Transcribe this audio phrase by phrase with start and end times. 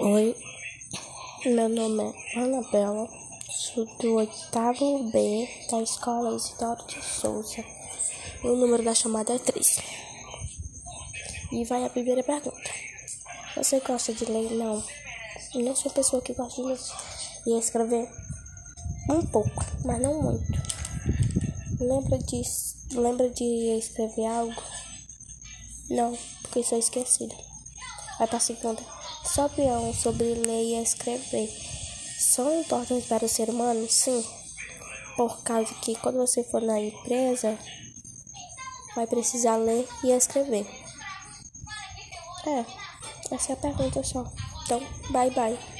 [0.00, 0.36] Oi,
[1.44, 3.08] meu nome é Anabela,
[3.50, 7.64] sou do oitavo B da escola Isidoro de Souza.
[8.44, 9.80] O número da chamada é 3.
[11.50, 12.70] E vai a primeira pergunta.
[13.56, 14.52] Você gosta de ler?
[14.52, 14.84] Não.
[15.56, 16.78] Não sou pessoa que gosta de ler
[17.48, 18.08] e escrever
[19.10, 20.62] um pouco, mas não muito.
[21.80, 22.42] Lembra de,
[22.92, 24.62] lembra de escrever algo?
[25.90, 27.34] Não, porque sou esquecida.
[28.16, 28.97] Vai para a segunda.
[29.24, 31.48] Sua opinião sobre ler e escrever
[32.18, 33.86] são importantes para o ser humano?
[33.88, 34.24] Sim,
[35.16, 37.58] por causa que quando você for na empresa,
[38.94, 40.66] vai precisar ler e escrever.
[42.46, 42.64] É,
[43.34, 44.24] essa é a pergunta só.
[44.64, 45.77] Então, bye bye.